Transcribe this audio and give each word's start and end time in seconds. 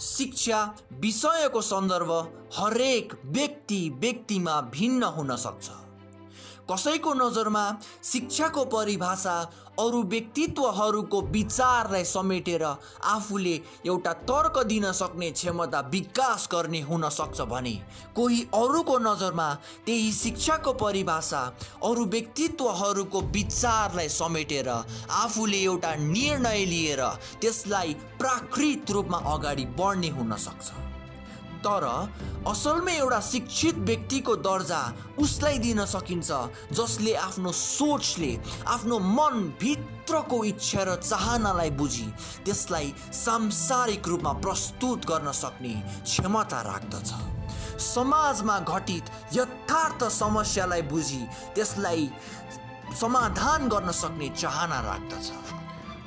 शिक्षा 0.00 0.74
विषयको 0.92 1.60
सन्दर्भ 1.60 2.10
हरेक 2.56 3.12
व्यक्ति 3.24 3.90
व्यक्तिमा 3.94 4.60
भिन्न 4.60 5.02
हुन 5.04 5.36
सक्छ। 5.36 5.70
कसैको 6.70 7.12
नजरमा 7.14 7.64
शिक्षाको 8.04 8.64
परिभाषा 8.72 9.34
अरू 9.78 10.02
व्यक्तित्वहरूको 10.02 11.20
विचारलाई 11.32 12.04
समेटेर 12.04 12.62
आफूले 12.64 13.54
एउटा 13.86 14.12
तर्क 14.30 14.58
दिन 14.66 14.90
सक्ने 14.92 15.30
क्षमता 15.30 15.80
विकास 15.92 16.48
गर्ने 16.52 16.80
हुन 16.80 17.08
सक्छ 17.08 17.40
भने 17.52 17.72
कोही 18.16 18.40
अरूको 18.54 18.98
नजरमा 18.98 19.48
त्यही 19.86 20.12
शिक्षाको 20.12 20.72
परिभाषा 20.82 21.40
अरू 21.84 22.04
व्यक्तित्वहरूको 22.06 23.20
विचारलाई 23.38 24.08
समेटेर 24.18 24.68
आफूले 24.68 25.62
एउटा 25.62 25.94
निर्णय 25.96 26.64
लिएर 26.66 27.02
त्यसलाई 27.40 27.94
प्राकृत 28.18 28.90
रूपमा 28.90 29.18
अगाडि 29.34 29.64
बढ्ने 29.80 30.08
हुन 30.08 30.36
सक्छ। 30.36 30.89
तर 31.64 31.84
असलमै 32.50 32.94
एउटा 32.96 33.20
शिक्षित 33.30 33.76
व्यक्तिको 33.88 34.34
दर्जा 34.46 34.80
उसलाई 35.22 35.58
दिन 35.66 35.84
सकिन्छ 35.94 36.30
जसले 36.78 37.14
आफ्नो 37.26 37.52
सोचले 37.52 38.32
आफ्नो 38.74 38.98
मनभित्रको 38.98 40.38
इच्छा 40.52 40.82
र 40.88 40.94
चाहनालाई 41.00 41.70
बुझी 41.80 42.08
त्यसलाई 42.44 42.92
सांसारिक 43.24 44.08
रूपमा 44.08 44.32
प्रस्तुत 44.44 45.06
गर्न 45.10 45.32
सक्ने 45.42 45.74
क्षमता 46.04 46.60
राख्दछ। 46.70 47.10
समाजमा 47.80 48.58
घटित 48.60 49.10
यथार्थ 49.34 50.04
समस्यालाई 50.12 50.82
बुझी 50.92 51.22
त्यसलाई 51.54 52.08
समाधान 53.00 53.68
गर्न 53.68 53.90
सक्ने 54.02 54.28
चाहना 54.36 54.80
राख्दछ 54.88 55.26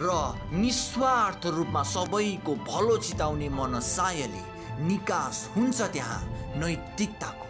र 0.00 0.10
निस्वार्थ 0.52 1.46
रूपमा 1.56 1.82
सबैको 1.92 2.52
भलो 2.68 2.96
चिताउने 3.06 3.48
मनसायले 3.58 4.42
निकास 4.80 5.48
हुन्छ 5.56 5.80
त्यहाँ 5.82 6.22
नैतिकताको। 6.56 7.46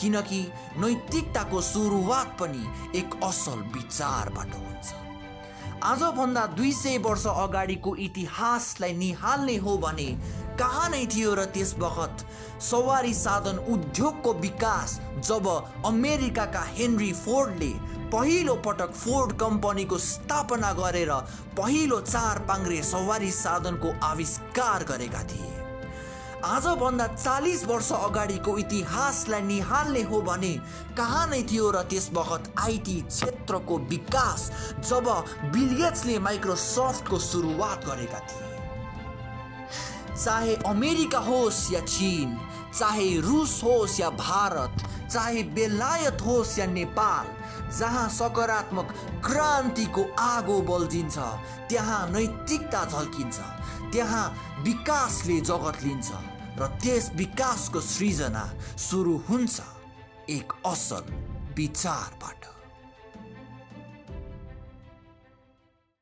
किनकि 0.00 0.40
नैतिकताको 0.78 1.60
सुरुवात 1.62 2.36
पनि 2.40 2.64
एक 2.98 3.20
असल 3.24 3.62
विचारबाट 3.74 4.54
हुन्छ। 4.54 4.94
आजभन्दा 5.84 6.46
दुई 6.56 6.72
सय 6.72 6.98
वर्ष 6.98 7.26
अगाडिको 7.26 7.94
इतिहासलाई 7.96 8.92
निहाल्ने 8.92 9.56
हो 9.56 9.76
भने 9.78 10.06
कहाँ 10.58 10.88
नै 10.90 11.04
थियो 11.06 11.34
र 11.34 11.44
त्यस 11.54 11.74
बखत 11.78 12.24
सवारी 12.60 13.14
साधन 13.14 13.58
उद्योगको 13.72 14.32
विकास 14.34 14.98
जब 15.28 15.46
अमेरिकाका 15.86 16.62
हेनरी 16.68 17.12
फोर्डले 17.14 17.72
पहिलो 18.10 18.54
पटक 18.66 18.92
फोर्ड 18.94 19.32
कम्पनीको 19.38 19.98
स्थापना 19.98 20.72
गरेर 20.72 21.12
पहिलो 21.54 22.00
चार 22.00 22.38
पाङ्रे 22.48 22.82
सवारी 22.82 23.30
साधनको 23.30 23.92
आविष्कार 24.02 24.84
गरेका 24.84 25.22
थिए। 25.22 25.57
आजभन्दा 26.44 27.06
चालिस 27.06 27.64
वर्ष 27.66 27.90
अगाडिको 27.92 28.56
इतिहासलाई 28.58 29.42
निहाल्ने 29.42 30.02
हो 30.02 30.20
भने 30.22 30.54
कहाँ 30.96 31.26
नै 31.26 31.42
थियो 31.50 31.70
र 31.70 31.82
त्यस 31.90 32.08
बखत 32.14 32.52
आइटी 32.58 33.00
क्षेत्रको 33.08 33.78
विकास 33.90 34.50
जब 34.88 35.06
बिलियट्सले 35.52 36.18
माइक्रोसफ्टको 36.18 37.18
सुरुवात 37.18 37.84
गरेका 37.86 38.20
थिए। 38.28 38.46
चाहे 40.14 40.54
अमेरिका 40.66 41.18
होस् 41.18 41.72
या 41.72 41.80
चिन 41.80 42.38
चाहे 42.78 43.08
रुस 43.20 43.60
होस् 43.64 44.00
या 44.00 44.10
भारत 44.10 44.72
चाहे 45.10 45.42
बेलायत 45.58 46.22
होस् 46.22 46.58
या 46.58 46.66
नेपाल 46.66 47.26
जहाँ 47.78 48.08
सकारात्मक 48.08 48.94
क्रान्तिको 49.26 50.02
आगो 50.18 50.60
बल्झिन्छ 50.70 51.18
त्यहाँ 51.68 52.02
नैतिकता 52.10 52.84
झल्किन्छ 52.84 53.38
त्यहाँ 53.92 54.26
विकासले 54.64 55.40
जगत 55.50 55.82
लिन्छ 55.84 56.10
र 56.58 56.66
त्यस 56.82 57.10
विकासको 57.14 57.80
सृजना 57.80 58.44
सुरु 58.76 59.14
हुन्छ 59.28 59.56
एक 60.28 60.52
असल 60.66 61.04
विचारबाट। 61.56 62.57